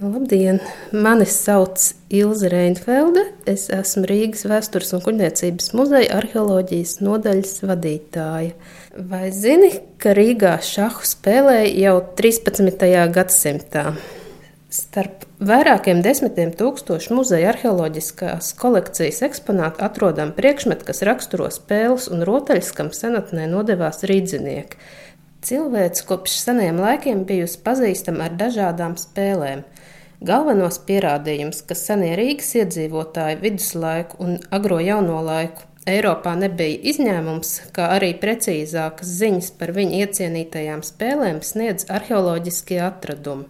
Labdien! 0.00 0.58
Mani 0.92 1.24
sauc 1.24 1.80
Ilza 2.12 2.50
Reinfelde. 2.52 3.22
Es 3.48 3.62
esmu 3.72 4.02
Rīgas 4.04 4.42
Vēstures 4.44 4.90
un 4.92 5.00
kuģniecības 5.00 5.70
muzeja 5.72 6.18
arheoloģijas 6.18 6.98
nodaļas 7.00 7.54
vadītāja. 7.64 8.50
Vai 9.08 9.30
zini, 9.32 9.70
ka 9.96 10.12
Rīgā 10.18 10.58
šahu 10.60 11.00
spēlēja 11.08 11.70
jau 11.80 11.94
13. 12.18 12.84
gadsimtā? 13.14 13.86
Starp 14.68 15.24
vairākiem 15.40 16.04
desmitiem 16.04 16.52
tūkstošu 16.60 17.16
muzeja 17.16 17.54
arheoloģiskās 17.54 18.52
kolekcijas 18.60 19.22
eksponātu 19.30 19.80
atrodam 19.86 20.34
priekšmetu, 20.36 20.84
kas 20.90 21.00
raksturo 21.08 21.48
spēles 21.54 22.10
un 22.12 22.26
rotaļas, 22.28 22.68
kam 22.76 22.92
senatnē 22.92 23.48
nodevās 23.48 24.04
rīdzinieki. 24.04 24.76
Cilvēks 25.46 26.04
kopš 26.04 26.36
seniem 26.42 26.84
laikiem 26.84 27.24
bijusi 27.24 27.62
pazīstama 27.64 28.28
ar 28.28 28.36
dažādām 28.44 29.00
spēlēm. 29.00 29.64
Galvenos 30.24 30.78
pierādījumus, 30.88 31.60
ka 31.68 31.76
senie 31.76 32.14
Rīgas 32.16 32.54
iedzīvotāji 32.56 33.36
viduslaiku 33.42 34.22
un 34.24 34.38
agro 34.50 34.78
jauno 34.80 35.18
laiku 35.26 35.66
Eiropā 35.86 36.32
nebija 36.34 36.80
izņēmums, 36.90 37.50
kā 37.76 37.92
arī 37.94 38.08
precīzākas 38.18 39.12
ziņas 39.20 39.52
par 39.60 39.70
viņu 39.76 40.00
iecienītajām 40.00 40.82
spēlēm 40.82 41.38
sniedz 41.46 41.86
arheoloģiskie 41.92 42.80
atradumi. 42.82 43.46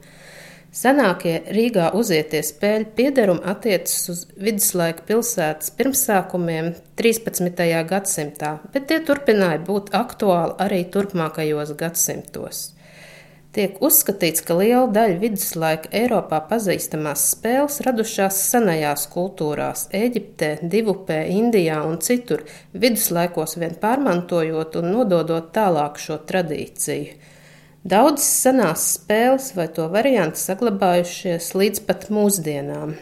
Senākie 0.77 1.39
Rīgā 1.57 1.87
uzietie 1.97 2.43
spēļu 2.45 2.91
piederumi 2.99 3.47
attiecas 3.49 4.11
uz 4.13 4.27
viduslaiku 4.37 5.07
pilsētas 5.09 5.73
pirmsākumiem 5.79 6.75
13. 7.01 7.65
gadsimtā, 7.89 8.59
bet 8.75 8.91
tie 8.91 9.01
turpināja 9.01 9.63
būt 9.65 9.95
aktuāli 9.97 10.59
arī 10.67 10.83
turpmākajos 10.93 11.73
gadsimtos. 11.81 12.76
Tiek 13.57 13.79
uzskatīts, 13.81 14.43
ka 14.45 14.53
liela 14.59 14.85
daļa 14.93 15.15
viduslaika 15.17 15.89
Eiropā 15.97 16.43
pazīstamās 16.51 17.23
spēles 17.31 17.79
radušās 17.87 18.37
senajās 18.51 19.07
kultūrās- 19.09 19.87
Eģiptē, 20.05 20.51
Divupē, 20.75 21.23
Indijā 21.33 21.79
un 21.89 21.97
citur, 22.05 22.43
viduslaikos 22.75 23.57
vien 23.57 23.73
pārmantojot 23.81 24.77
un 24.77 24.91
nododot 24.93 25.49
tālāk 25.57 25.97
šo 25.97 26.19
tradīciju. 26.29 27.17
Daudzas 27.87 28.29
senās 28.45 28.85
spēles 28.99 29.49
vai 29.57 29.69
to 29.73 29.89
varianti 29.89 30.37
saglabājušies 30.43 31.49
līdz 31.57 31.81
pat 31.89 32.09
mūsdienām. 32.13 32.93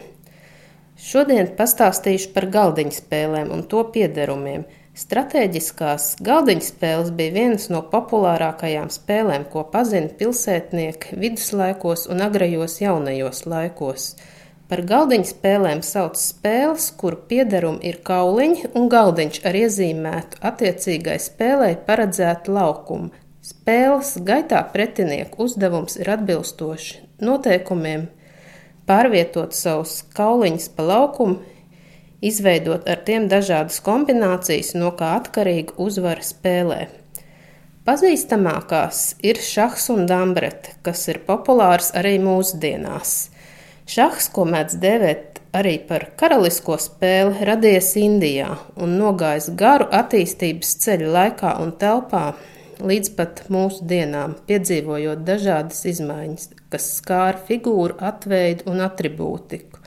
Šodien 0.94 1.50
pastāstīšu 1.58 2.30
par 2.33 2.46
galdiņu 2.46 2.94
spēlēm 3.00 3.50
un 3.50 3.66
to 3.66 3.83
piederumiem. 3.91 4.68
Stratēģiskās 4.94 6.12
galdiņspēles 6.22 7.08
bija 7.18 7.32
vienas 7.34 7.64
no 7.66 7.80
populārākajām 7.90 8.92
spēlēm, 8.94 9.48
ko 9.50 9.64
pazina 9.72 10.06
pilsētnieki 10.20 11.16
viduslaikos 11.18 12.04
un 12.14 12.22
agrajos 12.22 12.76
jaunajos 12.78 13.42
laikos. 13.50 14.04
Par 14.70 14.84
galdiņu 14.86 15.26
spēlēm 15.26 15.82
sauc 15.82 16.14
spēles, 16.20 16.86
kuru 17.00 17.18
piederumi 17.26 17.82
ir 17.90 17.98
kauliņi 18.06 18.70
un 18.78 18.86
galdiņš 18.92 19.40
ar 19.50 19.58
iezīmētu 19.64 20.38
attiecīgai 20.46 21.18
spēlei 21.26 21.74
paredzētu 21.88 22.54
laukumu. 22.54 23.10
Spēles 23.42 24.14
gaitā 24.22 24.62
pretinieku 24.76 25.42
uzdevums 25.48 25.98
ir 25.98 26.12
atbilstoši 26.14 27.02
noteikumiem 27.26 28.06
pārvietot 28.86 29.58
savus 29.58 30.04
kauliņus 30.14 30.70
pa 30.78 30.86
laukumu, 30.86 31.42
izveidot 32.30 32.89
ar 32.91 33.03
tiem 33.06 33.28
dažādas 33.30 33.80
kombinācijas, 33.84 34.75
no 34.78 34.91
kā 34.98 35.14
atkarīga 35.20 35.77
uzvara 35.80 36.25
spēlē. 36.25 36.80
Pazīstamākās 37.84 39.00
ir 39.20 39.42
šahs 39.44 39.91
un 39.92 40.06
dambrete, 40.08 40.72
kas 40.86 41.05
ir 41.12 41.20
populārs 41.27 41.91
arī 41.92 42.17
mūsdienās. 42.22 43.12
Šahs, 43.84 44.30
ko 44.33 44.47
mēdz 44.48 44.78
dēvēt 44.80 45.41
arī 45.55 45.75
par 45.84 46.06
karalisko 46.17 46.78
spēli, 46.80 47.45
radies 47.45 47.92
Indijā 48.00 48.55
un 48.80 48.97
nogājis 48.98 49.50
garu 49.61 49.91
attīstības 49.92 50.72
ceļu 50.80 51.12
laikā 51.12 51.52
un 51.61 51.74
telpā 51.80 52.24
līdz 52.80 53.13
pat 53.18 53.45
mūsu 53.52 53.84
dienām, 53.90 54.39
piedzīvojot 54.48 55.23
dažādas 55.29 55.84
izmaiņas, 55.92 56.48
kas 56.73 56.89
skāra 56.98 57.45
figūru, 57.46 57.98
atveidu 58.01 58.70
un 58.73 58.83
atribūtiku. 58.89 59.83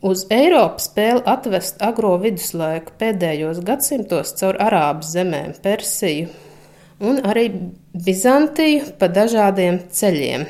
Uz 0.00 0.22
Eiropu 0.32 0.80
spēle 0.80 1.20
atvest 1.28 1.82
agro 1.84 2.14
viduslaiku 2.22 2.94
pēdējos 3.00 3.58
gadsimtos 3.68 4.32
caur 4.38 4.56
Arābu 4.64 5.04
zemēm, 5.04 5.52
Persiju 5.60 6.30
un 7.04 7.20
arī 7.20 7.50
Bizantiju 7.92 8.94
pa 8.96 9.10
dažādiem 9.12 9.82
ceļiem. 9.92 10.46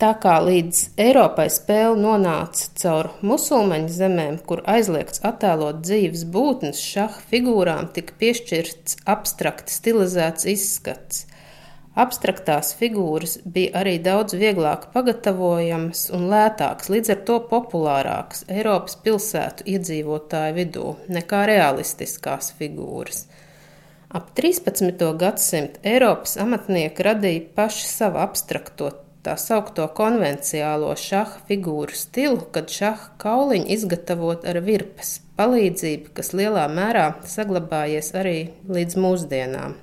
Tā 0.00 0.12
kā 0.22 0.36
līdz 0.46 0.84
Eiropai 1.02 1.48
spēle 1.50 1.98
nonāca 1.98 2.70
caur 2.78 3.10
musulmaņu 3.26 3.90
zemēm, 3.92 4.38
kur 4.46 4.62
aizliegts 4.70 5.20
attēlot 5.26 5.82
dzīves 5.82 6.22
būtnes, 6.30 6.78
šaha 6.78 7.26
figūrām 7.32 7.90
tika 7.96 8.14
piešķirts 8.22 9.02
abstrakti 9.10 9.74
stilizēts 9.74 10.46
izskats. 10.54 11.26
Abstraktās 11.98 12.70
figūras 12.78 13.40
bija 13.42 13.80
arī 13.80 13.96
daudz 13.98 14.36
vieglāk 14.38 14.86
pagatavojamas 14.94 16.04
un 16.14 16.28
lētākas, 16.30 16.86
līdz 16.92 17.10
ar 17.16 17.20
to 17.26 17.38
populārākas 17.50 18.44
Eiropas 18.46 18.94
pilsētu 19.02 19.66
iedzīvotāju 19.74 20.54
vidū 20.60 20.94
nekā 21.10 21.42
realistiskās 21.50 22.52
figūras. 22.60 23.24
Ap 24.14 24.30
13. 24.38 25.02
gadsimtu 25.18 25.82
Eiropas 25.86 26.36
amatnieki 26.38 27.06
radīja 27.10 27.46
paši 27.58 27.90
savu 27.90 28.22
abstrakto 28.22 28.92
tā 29.26 29.34
saukto 29.36 29.84
konvenciālo 29.96 30.94
šaha 30.96 31.42
figūru 31.48 31.96
stilu, 31.96 32.40
kad 32.54 32.70
šaha 32.72 33.12
kauliņi 33.20 33.68
izgatavot 33.76 34.46
ar 34.48 34.62
virpas 34.64 35.18
palīdzību, 35.40 36.14
kas 36.16 36.32
lielā 36.36 36.66
mērā 36.72 37.06
saglabājies 37.28 38.14
arī 38.16 38.38
līdz 38.70 38.98
mūsdienām. 39.00 39.76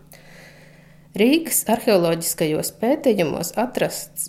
Rīgas 1.18 1.64
arheoloģiskajos 1.72 2.76
pētījumos 2.78 3.56
atrasts 3.58 4.28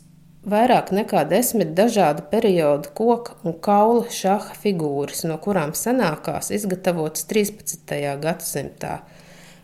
vairāk 0.49 0.89
nekā 0.97 1.25
desmit 1.29 1.75
dažādu 1.77 2.23
periodu 2.31 2.89
koka 2.97 3.35
un 3.45 3.57
kaula 3.61 4.07
šaha 4.15 4.55
figūras, 4.57 5.27
no 5.29 5.37
kurām 5.43 5.75
senākās 5.77 6.49
izgatavotas 6.55 7.27
13. 7.29 7.93
gadsimtā. 8.23 8.93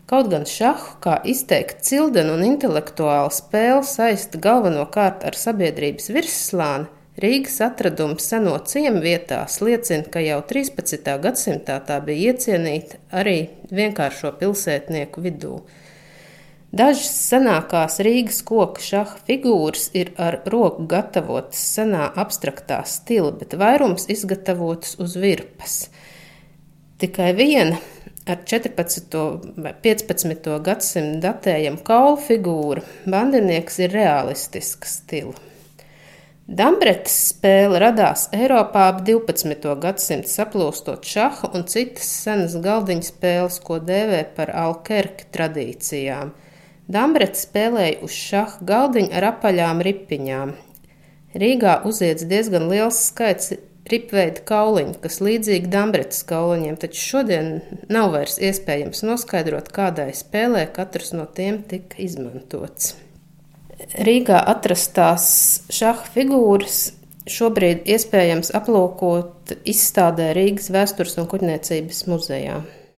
Kaut 0.05 0.29
gan 0.29 0.45
šahu 0.45 0.99
kā 1.01 1.15
izteikti 1.25 1.87
cildenu 1.87 2.35
un 2.35 2.45
intelektuālu 2.45 3.31
spēli 3.33 3.87
saista 3.89 4.41
galvenokārt 4.43 5.25
ar 5.25 5.39
sabiedrības 5.39 6.11
virsslāni, 6.13 6.91
Rīgas 7.15 7.61
atradums 7.63 8.25
seno 8.27 8.57
ciemu 8.67 8.99
vietās 8.99 9.61
liecina, 9.63 10.03
ka 10.11 10.19
jau 10.19 10.41
13. 10.45 11.13
gadsimtā 11.23 11.79
tā 11.87 12.01
bija 12.03 12.33
iecienīta 12.35 12.99
arī 13.23 13.37
vienkāršo 13.71 14.33
pilsētnieku 14.41 15.23
vidū. 15.23 15.55
Dažas 16.75 17.07
senākās 17.29 18.01
Rīgas 18.03 18.41
koku 18.43 18.81
šaha 18.83 19.21
figūras 19.23 19.85
ir 19.95 20.09
ar 20.19 20.41
roku 20.51 20.83
gatavotas 20.91 21.61
senā 21.71 22.09
abstraktā 22.19 22.81
stila, 22.83 23.29
bet 23.31 23.55
vairums 23.55 24.09
izgatavotas 24.11 24.97
uz 24.99 25.15
virpas. 25.15 25.77
Tikai 26.99 27.29
viena 27.37 27.79
ar 28.27 28.43
14. 28.43 29.15
vai 29.55 29.71
15. 29.87 30.51
gadsimtu 30.67 31.23
datējama 31.23 31.79
kaula 31.87 32.19
figūra, 32.27 32.83
bandinieks 33.07 33.79
ir 33.85 33.95
realistiska 33.95 34.91
stila. 34.91 35.39
Dambretes 36.45 37.15
spēle 37.31 37.79
radās 37.79 38.27
Eiropā 38.35 38.89
ap 38.91 39.05
12. 39.07 39.77
gadsimtu 39.79 40.27
saplūstot 40.27 41.07
šaha 41.07 41.55
un 41.55 41.63
citas 41.71 42.11
senas 42.25 42.59
galdiņu 42.59 43.13
spēles, 43.15 43.63
ko 43.63 43.79
dēvē 43.79 44.25
par 44.35 44.51
alkerki 44.67 45.31
tradīcijām– 45.31 46.35
Dambrets 46.91 47.47
spēlēja 47.47 48.01
uz 48.05 48.13
šaha 48.13 48.65
galdiņa 48.65 49.15
ar 49.17 49.29
apaļām 49.31 49.81
ripiņām. 49.85 50.51
Rīgā 51.35 51.79
uziedz 51.89 52.27
diezgan 52.29 52.67
liels 52.69 52.99
skaits 53.09 53.55
ripveida 53.89 54.41
kauliņu, 54.45 54.95
kas 55.01 55.19
līdzīgi 55.21 55.69
Dambretas 55.73 56.21
kauliņiem, 56.29 56.77
taču 56.81 57.01
šodien 57.01 57.49
nav 57.91 58.13
vairs 58.13 58.37
iespējams 58.41 59.03
noskaidrot, 59.05 59.71
kādai 59.73 60.11
spēlē 60.17 60.65
katrs 60.73 61.13
no 61.17 61.25
tiem 61.25 61.61
tika 61.69 61.99
izmantots. 62.05 62.95
Rīgā 64.05 64.39
atrastās 64.53 65.27
šaha 65.73 66.07
figūras 66.13 66.79
šobrīd 67.29 67.89
iespējams 67.89 68.53
aplūkot 68.55 69.57
izstādē 69.67 70.31
Rīgas 70.37 70.71
vēstures 70.73 71.17
un 71.21 71.29
kuģniecības 71.29 72.05
muzejā. 72.09 72.61